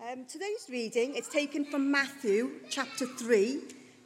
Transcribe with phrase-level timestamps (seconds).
[0.00, 3.58] Um, today's reading is taken from Matthew chapter 3,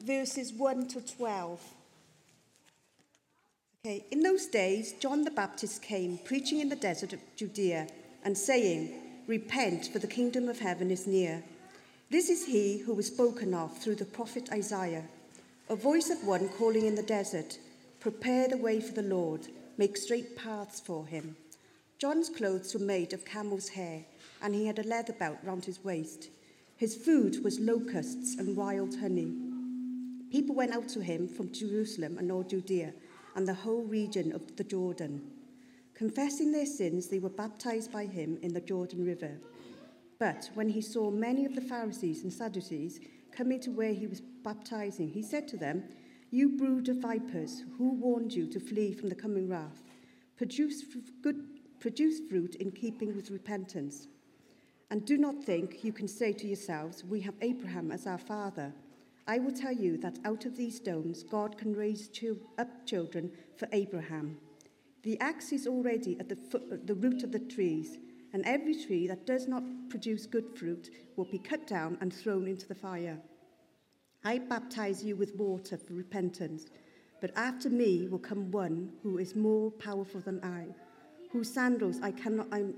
[0.02, 1.60] verses 1 to 12.
[3.84, 7.88] Okay, in those days, John the Baptist came, preaching in the desert of Judea,
[8.24, 8.94] and saying,
[9.26, 11.44] Repent, for the kingdom of heaven is near.
[12.10, 15.04] This is he who was spoken of through the prophet Isaiah,
[15.68, 17.58] a voice of one calling in the desert,
[18.00, 21.36] Prepare the way for the Lord, make straight paths for him.
[21.98, 24.06] John's clothes were made of camel's hair,
[24.42, 26.28] and he had a leather belt round his waist.
[26.76, 29.32] His food was locusts and wild honey.
[30.30, 32.92] People went out to him from Jerusalem and all Judea
[33.36, 35.22] and the whole region of the Jordan.
[35.94, 39.38] Confessing their sins, they were baptized by him in the Jordan River.
[40.18, 43.00] But when he saw many of the Pharisees and Sadducees
[43.30, 45.84] coming to where he was baptizing, he said to them,
[46.30, 49.82] You brood of vipers, who warned you to flee from the coming wrath?
[50.36, 50.82] Produce
[51.22, 51.44] good
[51.80, 54.06] produce fruit in keeping with repentance.
[54.92, 58.74] And do not think you can say to yourselves, We have Abraham as our father.
[59.26, 62.10] I will tell you that out of these stones God can raise
[62.58, 64.36] up children for Abraham.
[65.02, 67.96] The axe is already at the, foot, the root of the trees,
[68.34, 72.46] and every tree that does not produce good fruit will be cut down and thrown
[72.46, 73.18] into the fire.
[74.24, 76.66] I baptize you with water for repentance,
[77.22, 80.66] but after me will come one who is more powerful than I,
[81.30, 82.74] whose sandals I cannot I'm,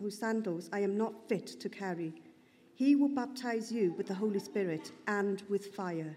[0.00, 2.12] whose sandals I am not fit to carry.
[2.74, 6.16] He will baptize you with the Holy Spirit and with fire.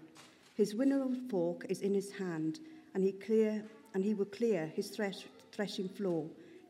[0.54, 2.60] His winnowing fork is in his hand,
[2.94, 3.64] and he clear
[3.94, 6.26] and he will clear his thresh, threshing floor,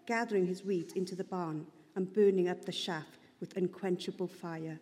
[0.07, 4.79] gathering his wheat into the barn and burning up the chaff with unquenchable fire.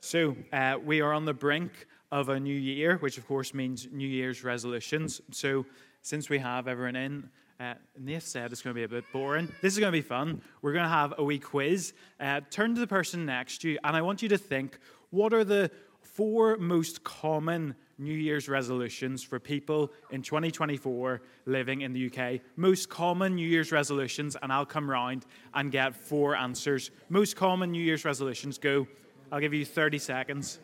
[0.00, 3.86] So, uh, we are on the brink of a new year, which of course means
[3.92, 5.20] New Year's resolutions.
[5.30, 5.66] So,
[6.02, 7.28] since we have everyone in,
[7.60, 7.74] uh,
[8.18, 9.46] said it's going to be a bit boring.
[9.60, 10.40] This is going to be fun.
[10.62, 11.92] We're going to have a wee quiz.
[12.18, 14.78] Uh, turn to the person next to you, and I want you to think
[15.10, 21.92] what are the four most common New Year's resolutions for people in 2024 living in
[21.92, 22.40] the UK.
[22.56, 26.90] Most common New Year's resolutions, and I'll come round and get four answers.
[27.10, 28.86] Most common New Year's resolutions go.
[29.30, 30.60] I'll give you 30 seconds.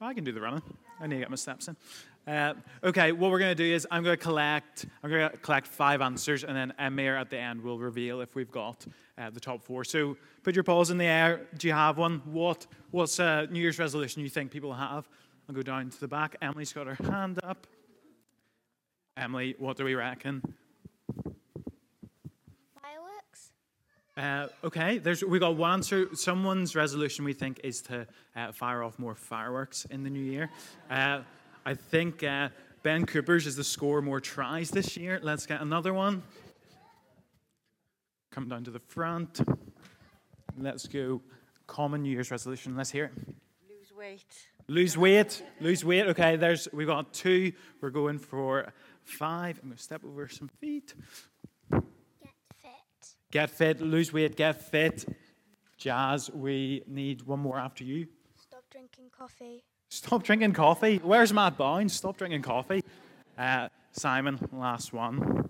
[0.00, 0.62] I can do the running.
[1.00, 1.76] I need to get my steps in.
[2.26, 4.86] Uh, okay, what we're going to do is I'm going to collect.
[5.02, 8.34] I'm going to collect five answers, and then Emir at the end will reveal if
[8.34, 8.84] we've got
[9.16, 9.84] uh, the top four.
[9.84, 11.42] So put your paws in the air.
[11.56, 12.22] Do you have one?
[12.24, 15.08] What What's a New Year's resolution you think people have?
[15.48, 16.34] I'll go down to the back.
[16.42, 17.68] Emily's got her hand up.
[19.16, 20.42] Emily, what do we reckon?
[22.82, 23.52] Fireworks.
[24.16, 26.08] Uh, okay, there's we got one answer.
[26.14, 28.04] Someone's resolution we think is to
[28.34, 30.50] uh, fire off more fireworks in the new year.
[31.66, 32.50] I think uh,
[32.84, 35.18] Ben Cooper's is to score more tries this year.
[35.20, 36.22] Let's get another one.
[38.30, 39.40] Come down to the front.
[40.56, 41.22] Let's go.
[41.66, 42.76] Common New Year's resolution.
[42.76, 43.12] Let's hear it.
[43.68, 44.48] Lose weight.
[44.68, 45.42] Lose weight.
[45.60, 46.06] Lose weight.
[46.06, 47.50] Okay, there's we've got two.
[47.80, 48.72] We're going for
[49.02, 49.58] five.
[49.60, 50.94] I'm going to step over some feet.
[51.72, 52.32] Get
[52.62, 53.08] fit.
[53.32, 53.80] Get fit.
[53.80, 54.36] Lose weight.
[54.36, 55.04] Get fit.
[55.78, 58.06] Jazz, we need one more after you.
[58.36, 59.64] Stop drinking coffee.
[59.96, 61.00] Stop drinking coffee.
[61.02, 61.94] Where's Matt Bounds?
[61.94, 62.84] Stop drinking coffee.
[63.38, 65.48] Uh, Simon, last one.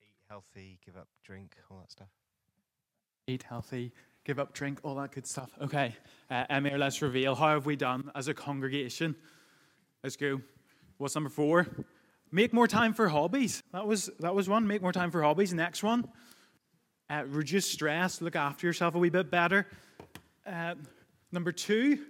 [0.00, 2.08] Eat healthy, give up drink, all that stuff.
[3.26, 3.92] Eat healthy,
[4.24, 5.50] give up drink, all that good stuff.
[5.60, 5.94] Okay,
[6.30, 7.34] uh, Emir, let's reveal.
[7.34, 9.14] How have we done as a congregation?
[10.02, 10.40] Let's go.
[10.96, 11.66] What's number four?
[12.32, 13.62] Make more time for hobbies.
[13.74, 14.66] That was that was one.
[14.66, 15.52] Make more time for hobbies.
[15.52, 16.08] Next one.
[17.10, 18.22] Uh, reduce stress.
[18.22, 19.66] Look after yourself a wee bit better.
[20.46, 20.76] Uh,
[21.30, 22.06] number two.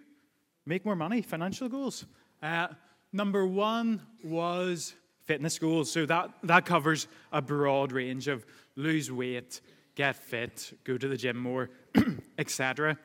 [0.68, 1.22] Make more money.
[1.22, 2.04] Financial goals.
[2.42, 2.68] Uh,
[3.10, 5.90] number one was fitness goals.
[5.90, 8.44] So that that covers a broad range of
[8.76, 9.62] lose weight,
[9.94, 11.70] get fit, go to the gym more,
[12.38, 12.98] etc.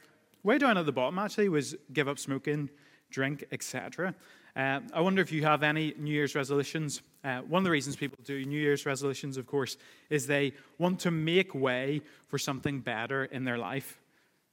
[0.44, 2.70] Way down at the bottom actually was give up smoking,
[3.10, 4.14] drink, etc.
[4.58, 7.02] Uh, I wonder if you have any New Year's resolutions.
[7.24, 9.78] Uh, one of the reasons people do New Year's resolutions, of course,
[10.10, 14.02] is they want to make way for something better in their life.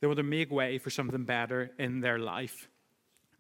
[0.00, 2.69] They want to make way for something better in their life.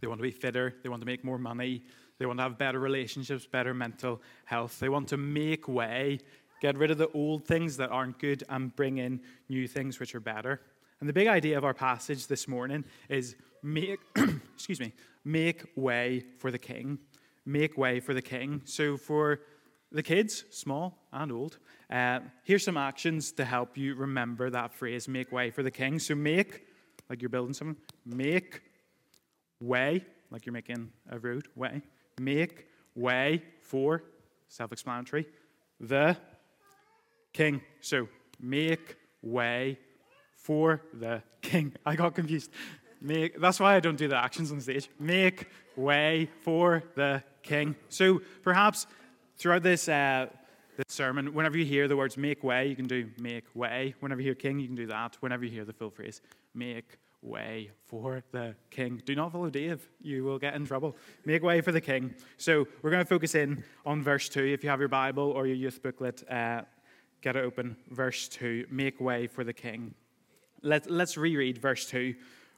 [0.00, 0.74] They want to be fitter.
[0.82, 1.82] They want to make more money.
[2.18, 4.78] They want to have better relationships, better mental health.
[4.78, 6.18] They want to make way,
[6.60, 10.14] get rid of the old things that aren't good, and bring in new things which
[10.14, 10.60] are better.
[11.00, 14.00] And the big idea of our passage this morning is make,
[14.54, 14.92] excuse me,
[15.24, 16.98] make way for the king.
[17.46, 18.60] Make way for the king.
[18.66, 19.40] So for
[19.90, 21.58] the kids, small and old,
[21.90, 25.98] uh, here's some actions to help you remember that phrase, make way for the king.
[25.98, 26.66] So make,
[27.08, 28.60] like you're building something, make
[29.60, 31.82] way, like you're making a road, way.
[32.20, 34.02] Make way for,
[34.48, 35.26] self explanatory,
[35.80, 36.16] the
[37.32, 37.60] king.
[37.80, 38.08] So
[38.40, 39.78] make way
[40.36, 41.72] for the king.
[41.86, 42.50] I got confused.
[43.00, 44.88] Make, that's why I don't do the actions on stage.
[44.98, 47.74] Make way for the king.
[47.88, 48.86] So perhaps
[49.38, 50.26] throughout this, uh,
[50.76, 53.94] this sermon, whenever you hear the words make way, you can do make way.
[54.00, 55.16] Whenever you hear king, you can do that.
[55.20, 56.20] Whenever you hear the full phrase,
[56.54, 59.02] make way for the king.
[59.04, 60.96] Do not follow Dave, you will get in trouble.
[61.24, 62.14] Make way for the king.
[62.36, 64.44] So we're going to focus in on verse 2.
[64.44, 66.62] If you have your Bible or your youth booklet, uh,
[67.20, 67.76] get it open.
[67.90, 69.94] Verse 2 Make way for the king.
[70.62, 72.14] Let, let's reread verse 2.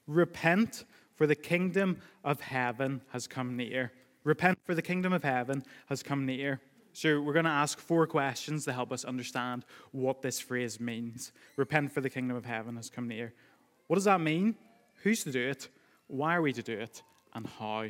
[0.06, 0.84] Repent,
[1.14, 3.92] for the kingdom of heaven has come near.
[4.24, 6.60] Repent, for the kingdom of heaven has come near.
[6.94, 11.32] So, we're going to ask four questions to help us understand what this phrase means.
[11.56, 13.32] Repent, for the kingdom of heaven has come near.
[13.92, 14.54] What does that mean?
[15.02, 15.68] Who's to do it?
[16.06, 17.02] Why are we to do it?
[17.34, 17.88] And how?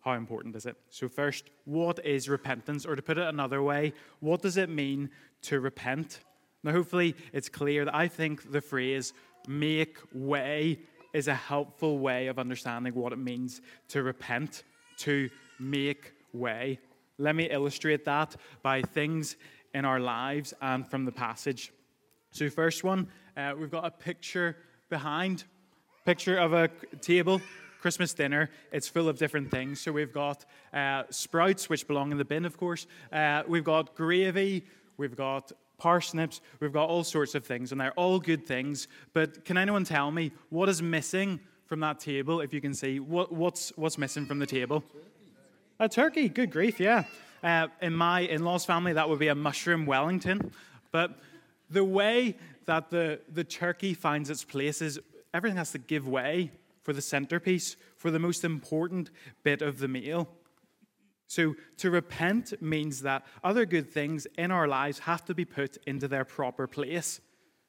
[0.00, 0.76] How important is it?
[0.88, 2.86] So, first, what is repentance?
[2.86, 5.10] Or to put it another way, what does it mean
[5.42, 6.20] to repent?
[6.64, 9.12] Now, hopefully, it's clear that I think the phrase
[9.46, 10.78] make way
[11.12, 14.62] is a helpful way of understanding what it means to repent,
[15.00, 15.28] to
[15.60, 16.78] make way.
[17.18, 19.36] Let me illustrate that by things
[19.74, 21.74] in our lives and from the passage.
[22.30, 24.56] So, first one, uh, we've got a picture
[24.92, 25.44] behind,
[26.04, 26.68] picture of a
[27.00, 27.40] table,
[27.80, 28.50] Christmas dinner.
[28.70, 29.80] It's full of different things.
[29.80, 32.86] So, we've got uh, sprouts, which belong in the bin, of course.
[33.12, 34.64] Uh, we've got gravy.
[34.98, 38.86] We've got parsnips, we've got all sorts of things, and they're all good things.
[39.12, 43.00] But can anyone tell me what is missing from that table, if you can see?
[43.00, 44.84] What, what's, what's missing from the table?
[45.80, 47.04] A turkey, good grief, yeah.
[47.42, 50.52] Uh, in my in law's family, that would be a mushroom Wellington.
[50.92, 51.18] But
[51.68, 52.36] the way
[52.66, 55.00] that the, the turkey finds its place is
[55.34, 59.10] everything has to give way for the centerpiece, for the most important
[59.42, 60.28] bit of the meal.
[61.28, 65.78] So, to repent means that other good things in our lives have to be put
[65.86, 67.20] into their proper place.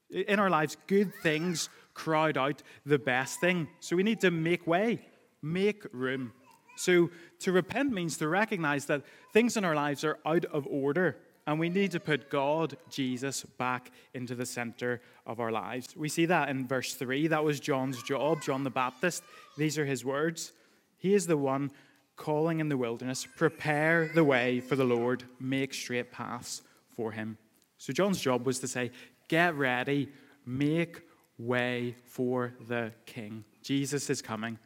[0.09, 3.69] In our lives, good things crowd out the best thing.
[3.79, 5.05] So, we need to make way,
[5.41, 6.33] make room.
[6.75, 11.17] So, to repent means to recognize that things in our lives are out of order,
[11.45, 15.95] and we need to put God, Jesus, back into the center of our lives.
[15.95, 17.27] We see that in verse 3.
[17.27, 19.23] That was John's job, John the Baptist.
[19.57, 20.53] These are his words.
[20.97, 21.71] He is the one
[22.15, 26.61] calling in the wilderness, prepare the way for the Lord, make straight paths
[26.95, 27.37] for him.
[27.77, 28.91] So John's job was to say,
[29.27, 30.09] get ready,
[30.45, 31.01] make
[31.37, 33.43] way for the king.
[33.61, 34.59] Jesus is coming.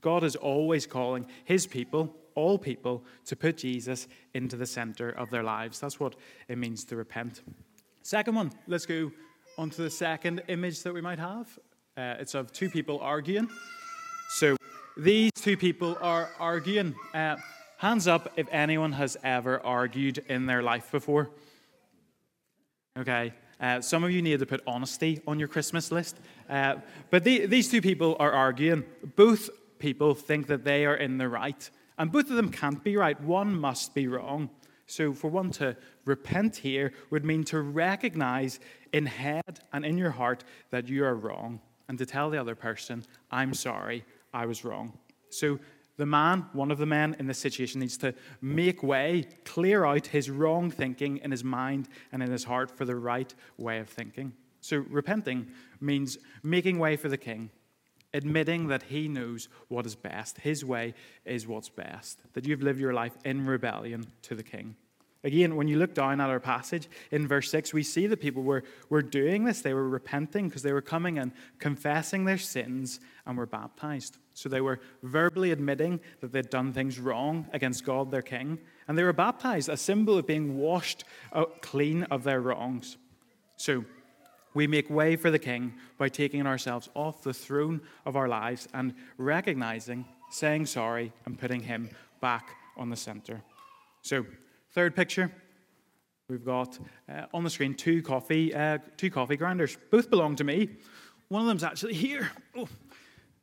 [0.00, 5.30] God is always calling his people, all people, to put Jesus into the center of
[5.30, 5.80] their lives.
[5.80, 6.14] That's what
[6.48, 7.42] it means to repent.
[8.02, 9.10] Second one, let's go
[9.58, 11.58] on to the second image that we might have.
[11.96, 13.48] Uh, it's of two people arguing.
[14.36, 14.56] So
[14.96, 16.94] these two people are arguing.
[17.12, 17.36] Uh,
[17.78, 21.30] hands up if anyone has ever argued in their life before.
[22.98, 23.32] Okay.
[23.58, 26.18] Uh, some of you need to put honesty on your Christmas list.
[26.48, 26.76] Uh,
[27.10, 28.84] but the, these two people are arguing.
[29.16, 29.48] Both
[29.78, 33.20] people think that they are in the right, and both of them can't be right.
[33.20, 34.50] One must be wrong.
[34.88, 38.60] So, for one to repent here would mean to recognize
[38.92, 42.54] in head and in your heart that you are wrong, and to tell the other
[42.54, 44.98] person, I'm sorry, I was wrong.
[45.30, 45.58] So
[45.96, 50.06] the man, one of the men in this situation, needs to make way, clear out
[50.06, 53.88] his wrong thinking in his mind and in his heart for the right way of
[53.88, 54.32] thinking.
[54.60, 55.48] So repenting
[55.80, 57.50] means making way for the king,
[58.16, 60.38] admitting that he knows what is best.
[60.38, 60.94] His way
[61.24, 64.74] is what's best, that you've lived your life in rebellion to the king.
[65.22, 68.42] Again, when you look down at our passage in verse 6, we see that people
[68.42, 69.60] were, were doing this.
[69.60, 74.18] They were repenting because they were coming and confessing their sins and were baptized.
[74.34, 78.96] So they were verbally admitting that they'd done things wrong against God, their king, and
[78.96, 81.04] they were baptized, a symbol of being washed
[81.60, 82.96] clean of their wrongs.
[83.56, 83.84] So
[84.56, 88.66] we make way for the king by taking ourselves off the throne of our lives
[88.74, 91.88] and recognizing, saying sorry, and putting him
[92.20, 93.42] back on the center.
[94.02, 94.26] So
[94.76, 95.32] Third picture,
[96.28, 99.78] we've got uh, on the screen two coffee, uh, two coffee grinders.
[99.90, 100.68] Both belong to me.
[101.28, 102.30] One of them's actually here.
[102.54, 102.68] Oh,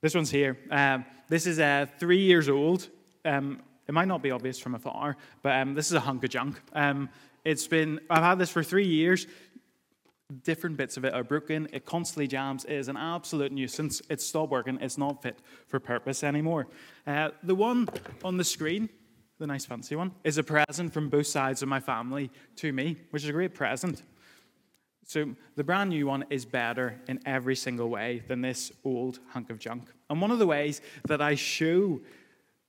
[0.01, 0.59] this one's here.
[0.69, 2.87] Um, this is uh, three years old.
[3.25, 6.29] Um, it might not be obvious from afar, but um, this is a hunk of
[6.29, 6.61] junk.
[6.73, 7.09] Um,
[7.43, 9.25] it's been I've had this for three years.
[10.43, 11.67] Different bits of it are broken.
[11.73, 12.65] It constantly jams.
[12.65, 14.01] It is an absolute nuisance.
[14.09, 14.79] It's stopped working.
[14.81, 16.67] It's not fit for purpose anymore.
[17.05, 17.87] Uh, the one
[18.23, 18.89] on the screen
[19.43, 22.97] the nice fancy one, is a present from both sides of my family to me,
[23.09, 24.03] which is a great present.
[25.05, 29.49] So the brand new one is better in every single way than this old hunk
[29.49, 29.89] of junk.
[30.09, 31.99] And one of the ways that I show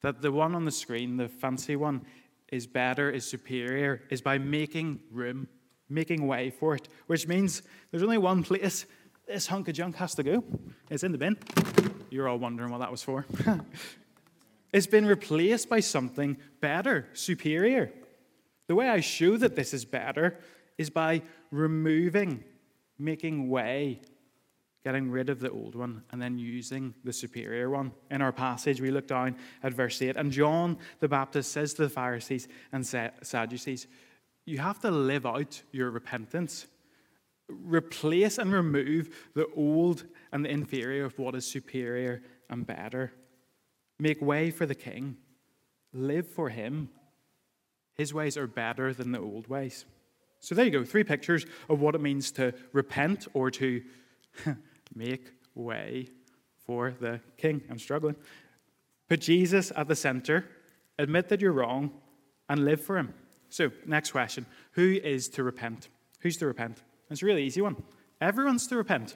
[0.02, 2.04] that the one on the screen, the fancy one,
[2.50, 5.46] is better, is superior, is by making room,
[5.88, 8.86] making way for it, which means there's only one place
[9.26, 10.44] this hunk of junk has to go.
[10.90, 11.36] It's in the bin.
[12.10, 13.26] You're all wondering what that was for.
[14.72, 17.92] it's been replaced by something better, superior.
[18.66, 20.38] The way I show that this is better
[20.78, 22.44] is by removing,
[22.98, 24.00] making way,
[24.82, 27.92] getting rid of the old one, and then using the superior one.
[28.10, 31.82] In our passage, we look down at verse 8, and John the Baptist says to
[31.82, 33.86] the Pharisees and Sadducees,
[34.46, 36.66] You have to live out your repentance.
[37.48, 43.12] Replace and remove the old and the inferior of what is superior and better.
[43.98, 45.16] Make way for the king.
[45.92, 46.90] Live for him.
[47.94, 49.84] His ways are better than the old ways.
[50.40, 53.82] So there you go, three pictures of what it means to repent or to
[54.94, 56.08] make way
[56.66, 57.62] for the king.
[57.70, 58.16] I'm struggling.
[59.08, 60.44] Put Jesus at the center,
[60.98, 61.92] admit that you're wrong,
[62.48, 63.14] and live for him.
[63.54, 65.88] So, next question Who is to repent?
[66.23, 66.82] Who's to repent?
[67.08, 67.76] It's a really easy one.
[68.20, 69.14] Everyone's to repent.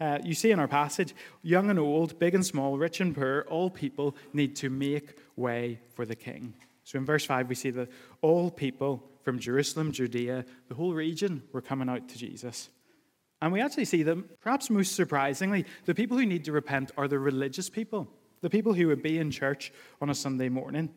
[0.00, 3.44] Uh, you see in our passage, young and old, big and small, rich and poor,
[3.50, 6.54] all people need to make way for the king.
[6.84, 7.88] So in verse 5, we see that
[8.22, 12.68] all people from Jerusalem, Judea, the whole region were coming out to Jesus.
[13.42, 17.08] And we actually see that, perhaps most surprisingly, the people who need to repent are
[17.08, 18.06] the religious people,
[18.40, 20.90] the people who would be in church on a Sunday morning.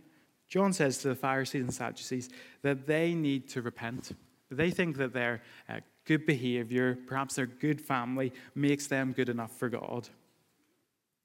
[0.49, 2.29] John says to the Pharisees and Sadducees
[2.61, 4.11] that they need to repent.
[4.51, 9.57] They think that their uh, good behavior, perhaps their good family, makes them good enough
[9.57, 10.09] for God.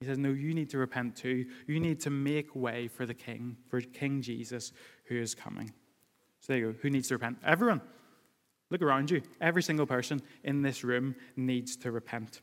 [0.01, 1.47] He says, No, you need to repent too.
[1.67, 4.73] You need to make way for the King, for King Jesus
[5.05, 5.73] who is coming.
[6.41, 6.79] So there you go.
[6.83, 7.39] Who needs to repent?
[7.45, 7.81] Everyone.
[8.71, 9.23] Look around you.
[9.41, 12.43] Every single person in this room needs to repent.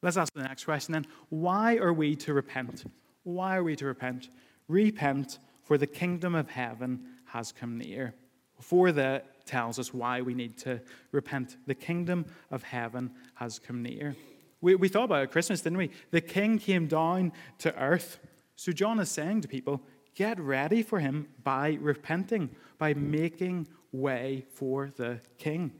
[0.00, 1.06] Let's ask the next question then.
[1.28, 2.84] Why are we to repent?
[3.22, 4.30] Why are we to repent?
[4.66, 8.14] Repent, for the kingdom of heaven has come near.
[8.56, 11.56] Before that tells us why we need to repent.
[11.66, 14.14] The kingdom of heaven has come near.
[14.60, 15.90] We, we thought about it at Christmas, didn't we?
[16.10, 18.18] The king came down to earth.
[18.54, 19.82] So John is saying to people,
[20.14, 25.72] get ready for him by repenting, by making way for the king.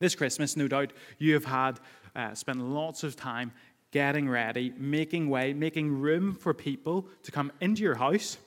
[0.00, 1.80] This Christmas, no doubt, you have had
[2.16, 3.52] uh, spent lots of time
[3.90, 8.38] getting ready, making way, making room for people to come into your house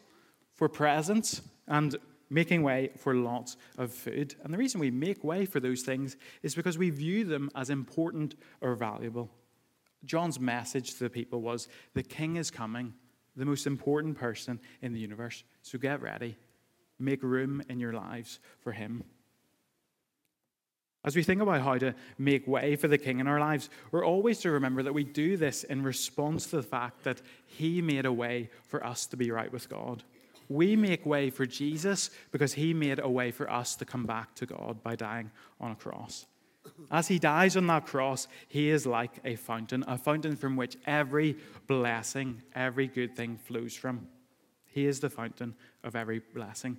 [0.58, 1.96] for presents and
[2.30, 4.36] making way for lots of food.
[4.44, 7.70] And the reason we make way for those things is because we view them as
[7.70, 9.32] important or valuable.
[10.04, 12.94] John's message to the people was the king is coming,
[13.36, 15.44] the most important person in the universe.
[15.62, 16.36] So get ready,
[17.00, 19.04] make room in your lives for him.
[21.08, 24.06] As we think about how to make way for the King in our lives, we're
[24.06, 28.06] always to remember that we do this in response to the fact that He made
[28.06, 30.04] a way for us to be right with God.
[30.50, 34.34] We make way for Jesus because he made a way for us to come back
[34.36, 36.26] to God by dying on a cross.
[36.92, 40.78] As he dies on that cross, he is like a fountain, a fountain from which
[40.86, 41.38] every
[41.68, 44.08] blessing, every good thing flows from.
[44.66, 46.78] He is the fountain of every blessing.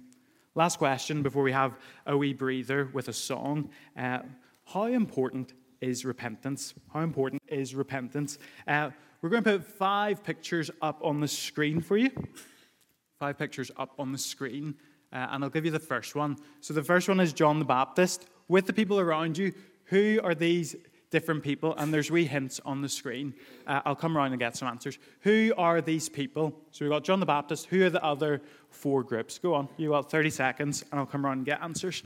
[0.54, 1.74] Last question before we have
[2.06, 3.70] a wee breather with a song.
[3.96, 4.20] Uh,
[4.66, 6.74] how important is repentance?
[6.92, 8.38] How important is repentance?
[8.66, 12.10] Uh, we're going to put five pictures up on the screen for you
[13.18, 14.74] five pictures up on the screen,
[15.12, 16.36] uh, and I'll give you the first one.
[16.60, 18.26] So the first one is John the Baptist.
[18.46, 19.52] With the people around you,
[19.84, 20.76] who are these
[21.10, 21.74] different people?
[21.76, 23.34] And there's wee hints on the screen.
[23.66, 24.98] Uh, I'll come around and get some answers.
[25.20, 26.54] Who are these people?
[26.70, 27.66] So we've got John the Baptist.
[27.66, 29.38] Who are the other four groups?
[29.38, 29.68] Go on.
[29.76, 32.02] You've got 30 seconds, and I'll come around and get answers.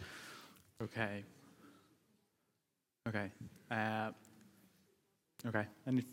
[0.82, 1.24] Okay.
[3.08, 3.30] Okay.
[3.70, 4.10] Uh,
[5.46, 5.66] okay.
[5.86, 6.04] And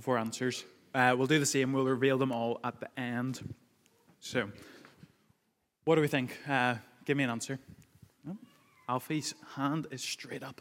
[0.00, 0.64] four answers.
[0.94, 1.72] Uh, we'll do the same.
[1.72, 3.40] We'll reveal them all at the end.
[4.24, 4.48] So,
[5.84, 6.38] what do we think?
[6.48, 7.58] Uh, give me an answer.
[8.30, 8.36] Oh,
[8.88, 10.60] Alfie's hand is straight up.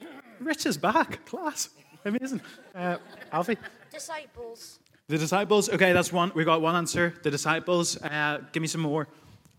[0.40, 1.26] Rich is back.
[1.26, 1.68] Class.
[2.06, 2.40] Amazing.
[2.74, 2.96] Uh,
[3.30, 3.58] Alfie?
[3.92, 4.78] Disciples.
[5.08, 5.68] The disciples.
[5.68, 6.32] Okay, that's one.
[6.34, 7.12] We got one answer.
[7.22, 8.02] The disciples.
[8.02, 9.06] Uh, give me some more.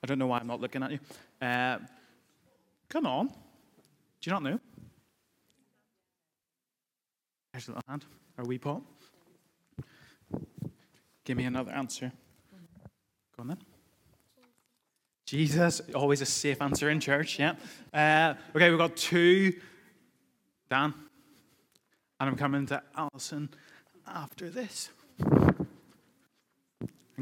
[0.03, 0.99] I don't know why I'm not looking at you.
[1.39, 1.77] Uh,
[2.89, 3.27] come on.
[3.27, 3.33] Do
[4.23, 4.59] you not know?
[7.53, 8.03] There's a little hand.
[8.39, 8.83] Are we Paul?
[11.25, 12.11] Give me another answer.
[13.35, 13.57] Go on then.
[15.25, 17.55] Jesus, always a safe answer in church, yeah.
[17.91, 19.53] Uh, okay, we've got two.
[20.69, 20.93] Dan.
[22.19, 23.49] And I'm coming to Alison
[24.07, 24.89] after this.
[25.17, 25.65] And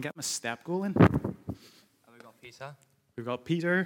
[0.01, 0.93] get my step going.
[0.93, 2.75] Have we got Peter?
[3.15, 3.85] We've got Peter.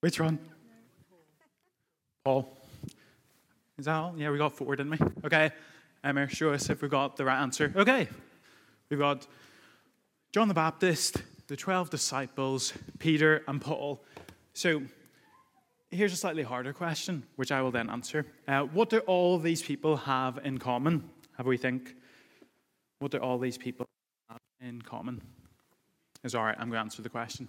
[0.00, 0.38] Which one?
[2.24, 2.56] Paul.
[3.78, 4.14] Is that all?
[4.16, 4.98] Yeah, we got four, didn't we?
[5.24, 5.50] Okay.
[6.06, 7.72] Emma, show us if we got the right answer.
[7.74, 8.06] Okay,
[8.88, 9.26] we've got
[10.30, 11.16] John the Baptist,
[11.48, 14.04] the 12 disciples, Peter, and Paul.
[14.54, 14.82] So
[15.90, 18.24] here's a slightly harder question, which I will then answer.
[18.46, 21.10] Uh, what do all these people have in common?
[21.38, 21.96] Have we think?
[23.00, 23.88] What do all these people
[24.30, 25.20] have in common?
[26.22, 26.56] Is all right.
[26.56, 27.48] I'm going to answer the question.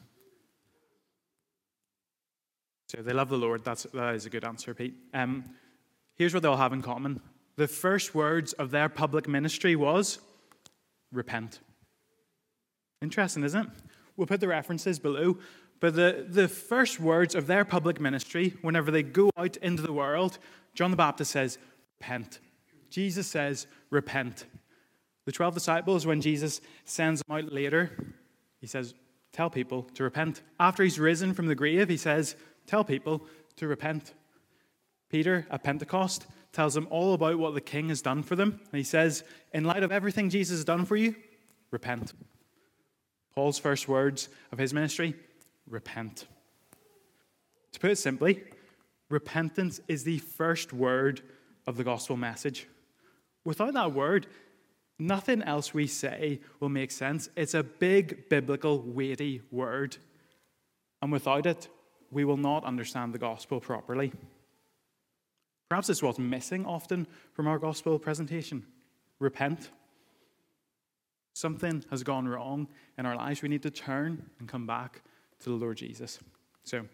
[2.87, 3.63] So they love the Lord.
[3.63, 4.95] That's that is a good answer, Pete.
[5.13, 5.43] Um,
[6.15, 7.21] here's what they all have in common.
[7.57, 10.19] The first words of their public ministry was
[11.11, 11.59] repent.
[13.01, 13.71] Interesting, isn't it?
[14.15, 15.37] We'll put the references below.
[15.79, 19.93] But the, the first words of their public ministry, whenever they go out into the
[19.93, 20.39] world,
[20.73, 21.57] John the Baptist says,
[21.99, 22.39] Repent.
[22.89, 24.45] Jesus says, Repent.
[25.25, 27.91] The 12 disciples, when Jesus sends them out later,
[28.59, 28.93] he says,
[29.33, 30.41] Tell people to repent.
[30.59, 32.35] After he's risen from the grave, he says,
[32.65, 33.25] Tell people
[33.57, 34.13] to repent.
[35.09, 38.59] Peter at Pentecost tells them all about what the king has done for them.
[38.71, 39.23] And he says,
[39.53, 41.15] In light of everything Jesus has done for you,
[41.71, 42.13] repent.
[43.35, 45.13] Paul's first words of his ministry
[45.69, 46.25] repent.
[47.73, 48.43] To put it simply,
[49.09, 51.21] repentance is the first word
[51.67, 52.67] of the gospel message.
[53.43, 54.27] Without that word,
[54.97, 57.29] nothing else we say will make sense.
[57.35, 59.97] It's a big, biblical, weighty word.
[61.01, 61.67] And without it,
[62.09, 64.11] we will not understand the gospel properly.
[65.69, 68.65] Perhaps it's what's missing often from our gospel presentation
[69.19, 69.69] repent.
[71.33, 73.41] Something has gone wrong in our lives.
[73.41, 75.01] We need to turn and come back
[75.41, 76.19] to the Lord Jesus.
[76.63, 76.85] So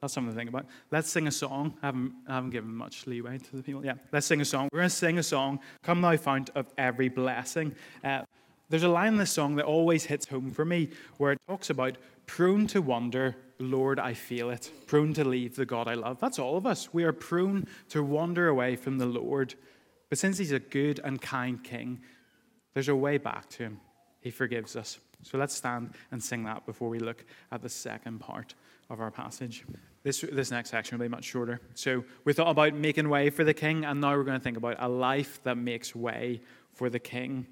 [0.00, 0.66] that's something to think about.
[0.90, 1.74] Let's sing a song.
[1.82, 3.84] I haven't, I haven't given much leeway to the people.
[3.84, 4.68] Yeah, let's sing a song.
[4.72, 7.74] We're going to sing a song, Come Thou Fount of Every Blessing.
[8.02, 8.22] Uh,
[8.68, 11.70] there's a line in this song that always hits home for me where it talks
[11.70, 11.96] about
[12.26, 14.70] prone to wander, Lord, I feel it.
[14.86, 16.20] Prone to leave the God I love.
[16.20, 16.92] That's all of us.
[16.92, 19.54] We are prone to wander away from the Lord.
[20.08, 22.00] But since He's a good and kind King,
[22.74, 23.80] there's a way back to Him.
[24.20, 24.98] He forgives us.
[25.22, 28.54] So let's stand and sing that before we look at the second part
[28.90, 29.64] of our passage.
[30.02, 31.60] This, this next section will be much shorter.
[31.74, 34.56] So we thought about making way for the king, and now we're going to think
[34.56, 36.42] about a life that makes way
[36.74, 37.46] for the king.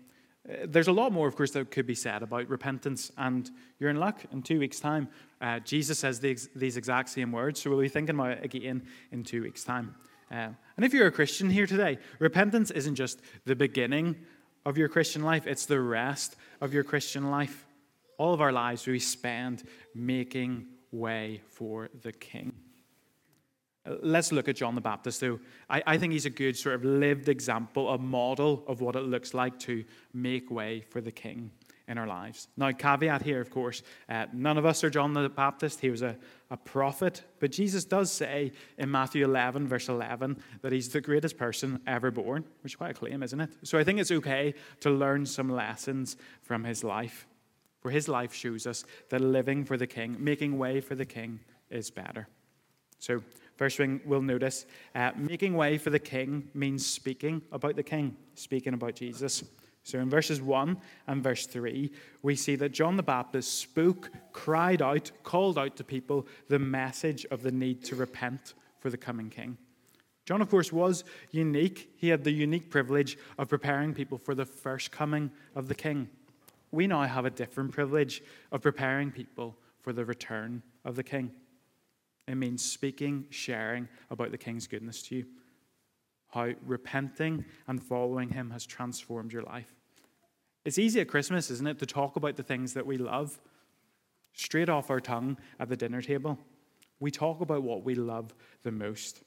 [0.49, 3.91] Uh, there's a lot more, of course, that could be said about repentance, and you're
[3.91, 4.25] in luck.
[4.33, 5.09] In two weeks' time,
[5.41, 8.83] uh, Jesus says these, these exact same words, so we'll be thinking about it again
[9.11, 9.95] in two weeks' time.
[10.31, 14.17] Uh, and if you're a Christian here today, repentance isn't just the beginning
[14.67, 17.67] of your Christian life, it's the rest of your Christian life.
[18.19, 22.53] All of our lives we spend making way for the King.
[23.87, 25.41] Let's look at John the Baptist, though.
[25.69, 29.03] I, I, think he's a good sort of lived example, a model of what it
[29.03, 31.51] looks like to make way for the King
[31.87, 32.49] in our lives.
[32.57, 35.81] Now, caveat here, of course, uh, none of us are John the Baptist.
[35.81, 36.17] He was a,
[36.51, 37.23] a prophet.
[37.41, 42.11] But Jesus does say in Matthew 11, verse 11, that he's the greatest person ever
[42.11, 43.51] born, which is quite a claim, isn't it?
[43.65, 47.27] So I think it's okay to learn some lessons from his life.
[47.81, 51.41] For his life shows us that living for the king, making way for the king,
[51.69, 52.29] is better.
[52.99, 53.23] So,
[53.57, 58.17] first thing we'll notice uh, making way for the king means speaking about the king,
[58.35, 59.45] speaking about Jesus.
[59.85, 61.91] So in verses 1 and verse 3,
[62.23, 67.27] we see that John the Baptist spoke, cried out, called out to people the message
[67.31, 69.59] of the need to repent for the coming king.
[70.25, 71.93] John, of course, was unique.
[71.97, 76.09] He had the unique privilege of preparing people for the first coming of the king.
[76.71, 81.31] We now have a different privilege of preparing people for the return of the king.
[82.27, 85.27] It means speaking, sharing about the king's goodness to you
[86.35, 89.73] how repenting and following Him has transformed your life.
[90.65, 93.41] It's easy at Christmas, isn't it, to talk about the things that we love
[94.33, 96.39] straight off our tongue at the dinner table.
[96.99, 98.35] We talk about what we love
[98.65, 99.23] the most.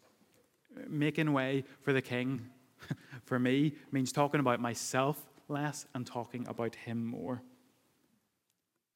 [0.90, 2.50] Making way for the King,
[3.24, 7.42] for me, means talking about myself less and talking about Him more.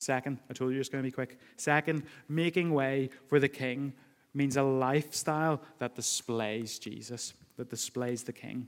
[0.02, 1.40] Second, I told you it's going to be quick.
[1.58, 3.94] Second, making way for the King
[4.34, 8.68] means a lifestyle that displays Jesus that displays the king.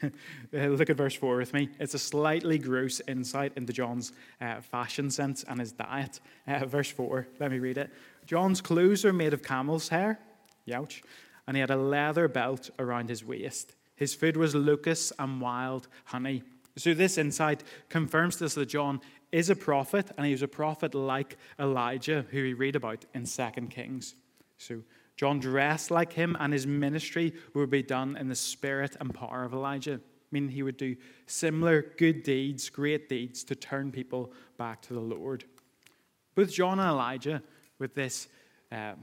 [0.52, 1.68] Look at verse 4 with me.
[1.78, 6.20] It's a slightly gross insight into John's uh, fashion sense and his diet.
[6.46, 7.90] Uh, verse 4, let me read it.
[8.24, 10.18] John's clothes are made of camel's hair,
[10.66, 11.02] youch,
[11.46, 13.74] and he had a leather belt around his waist.
[13.94, 16.42] His food was locusts and wild honey.
[16.76, 19.00] So, this insight confirms to us that John
[19.34, 23.26] is a prophet, and he was a prophet like Elijah, who we read about in
[23.26, 24.14] 2 Kings.
[24.58, 24.82] So,
[25.16, 29.42] John dressed like him, and his ministry would be done in the spirit and power
[29.42, 30.94] of Elijah, meaning he would do
[31.26, 35.44] similar good deeds, great deeds, to turn people back to the Lord.
[36.36, 37.42] Both John and Elijah,
[37.80, 38.28] with this
[38.70, 38.94] uh,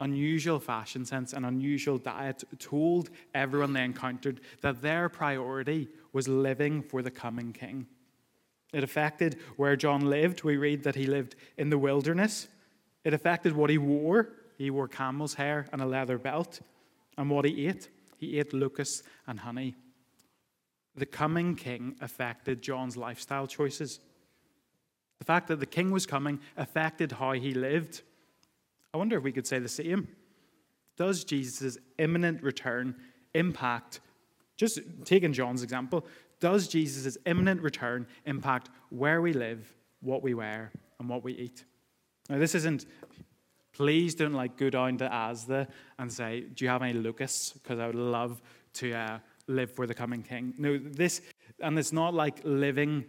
[0.00, 6.82] unusual fashion sense and unusual diet, told everyone they encountered that their priority was living
[6.82, 7.86] for the coming king.
[8.76, 10.44] It affected where John lived.
[10.44, 12.48] We read that he lived in the wilderness.
[13.04, 16.60] It affected what he wore he wore camel's hair and a leather belt.
[17.18, 17.88] And what he ate?
[18.18, 19.74] He ate locusts and honey.
[20.94, 24.00] The coming king affected John's lifestyle choices.
[25.18, 28.02] The fact that the king was coming affected how he lived.
[28.94, 30.08] I wonder if we could say the same.
[30.96, 32.96] Does Jesus' imminent return
[33.34, 34.00] impact,
[34.56, 36.06] just taking John's example,
[36.40, 41.64] does Jesus' imminent return impact where we live, what we wear, and what we eat?
[42.28, 42.86] Now, this isn't,
[43.72, 45.68] please don't like go down to Asda
[45.98, 47.52] and say, Do you have any locusts?
[47.52, 48.42] Because I would love
[48.74, 50.54] to uh, live for the coming king.
[50.58, 51.22] No, this,
[51.60, 53.04] and it's not like living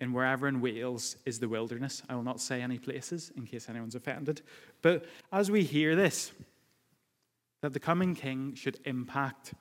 [0.00, 2.02] in wherever in Wales is the wilderness.
[2.08, 4.42] I will not say any places in case anyone's offended.
[4.80, 6.32] But as we hear this,
[7.60, 9.54] that the coming king should impact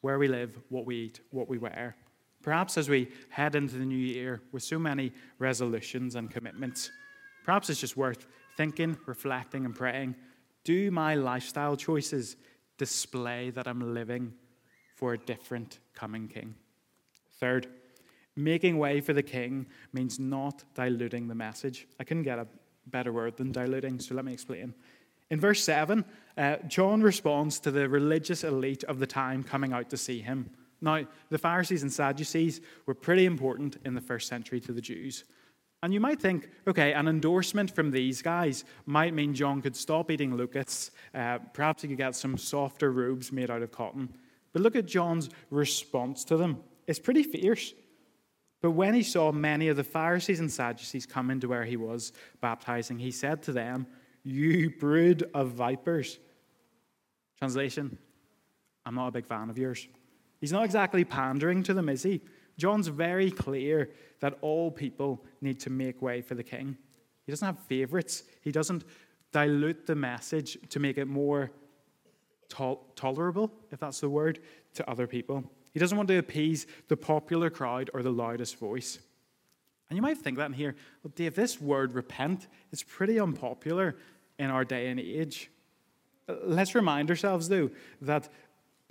[0.00, 1.96] where we live, what we eat, what we wear.
[2.44, 6.90] Perhaps as we head into the new year with so many resolutions and commitments,
[7.42, 8.26] perhaps it's just worth
[8.58, 10.14] thinking, reflecting, and praying.
[10.62, 12.36] Do my lifestyle choices
[12.76, 14.34] display that I'm living
[14.94, 16.54] for a different coming king?
[17.40, 17.66] Third,
[18.36, 21.88] making way for the king means not diluting the message.
[21.98, 22.46] I couldn't get a
[22.86, 24.74] better word than diluting, so let me explain.
[25.30, 26.04] In verse 7,
[26.36, 30.50] uh, John responds to the religious elite of the time coming out to see him.
[30.84, 35.24] Now, the Pharisees and Sadducees were pretty important in the first century to the Jews.
[35.82, 40.10] And you might think, okay, an endorsement from these guys might mean John could stop
[40.10, 40.90] eating locusts.
[41.14, 44.14] Uh, perhaps he could get some softer robes made out of cotton.
[44.52, 46.58] But look at John's response to them.
[46.86, 47.72] It's pretty fierce.
[48.60, 52.12] But when he saw many of the Pharisees and Sadducees come into where he was
[52.42, 53.86] baptizing, he said to them,
[54.22, 56.18] You brood of vipers.
[57.38, 57.98] Translation
[58.86, 59.88] I'm not a big fan of yours.
[60.40, 62.20] He's not exactly pandering to them, is he?
[62.56, 66.76] John's very clear that all people need to make way for the king.
[67.26, 68.84] He doesn't have favorites, he doesn't
[69.32, 71.50] dilute the message to make it more
[72.48, 74.40] tol- tolerable, if that's the word,
[74.74, 75.44] to other people.
[75.72, 79.00] He doesn't want to appease the popular crowd or the loudest voice.
[79.90, 83.96] And you might think that in here, well, Dave, this word repent is pretty unpopular
[84.38, 85.50] in our day and age.
[86.28, 87.70] Let's remind ourselves, though,
[88.00, 88.28] that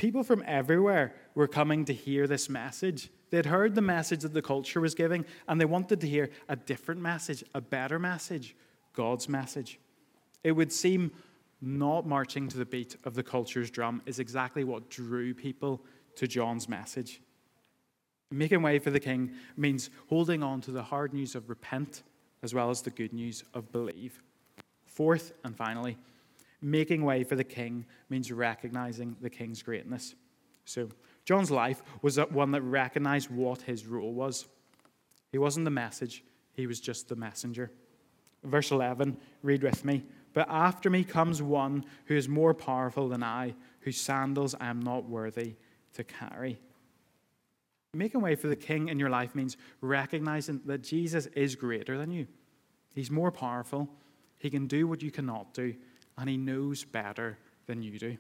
[0.04, 3.10] people from everywhere were coming to hear this message.
[3.30, 6.58] They'd heard the message that the culture was giving, and they wanted to hear a
[6.58, 8.54] different message, a better message,
[8.92, 9.80] God's message.
[10.44, 11.14] It would seem
[11.62, 15.82] not marching to the beat of the culture's drum is exactly what drew people
[16.16, 17.22] to John's message.
[18.30, 22.04] Making way for the king means holding on to the hard news of repent
[22.42, 24.22] as well as the good news of believe.
[24.86, 25.98] Fourth and finally,
[26.64, 30.16] making way for the king means recognizing the king's greatness.
[30.66, 30.90] So,
[31.26, 34.46] John's life was one that recognized what his role was.
[35.32, 36.24] He wasn't the message,
[36.54, 37.72] he was just the messenger.
[38.44, 40.04] Verse 11, read with me.
[40.34, 44.82] But after me comes one who is more powerful than I, whose sandals I am
[44.82, 45.56] not worthy
[45.94, 46.60] to carry.
[47.94, 52.12] Making way for the king in your life means recognizing that Jesus is greater than
[52.12, 52.28] you.
[52.96, 53.90] He's more powerful,
[54.40, 55.76] he can do what you cannot do,
[56.18, 58.18] and he knows better than you do.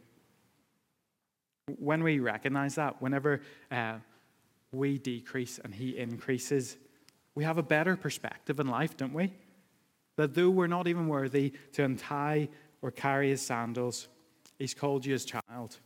[1.79, 3.95] When we recognize that, whenever uh,
[4.71, 6.77] we decrease and he increases,
[7.35, 9.33] we have a better perspective in life, don't we?
[10.17, 12.49] That though we're not even worthy to untie
[12.81, 14.07] or carry his sandals,
[14.59, 15.79] he's called you his child.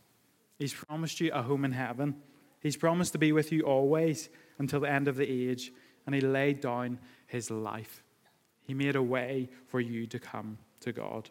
[0.58, 2.16] He's promised you a home in heaven.
[2.60, 5.72] He's promised to be with you always until the end of the age,
[6.04, 8.02] and he laid down his life.
[8.62, 11.30] He made a way for you to come to God.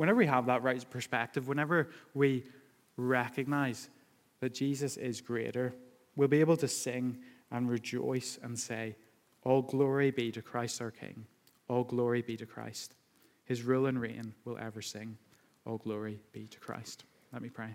[0.00, 2.42] Whenever we have that right perspective, whenever we
[2.96, 3.90] recognize
[4.40, 5.74] that Jesus is greater,
[6.16, 7.18] we'll be able to sing
[7.50, 8.96] and rejoice and say,
[9.44, 11.26] All glory be to Christ our King.
[11.68, 12.94] All glory be to Christ.
[13.44, 15.18] His rule and reign will ever sing.
[15.66, 17.04] All glory be to Christ.
[17.30, 17.74] Let me pray.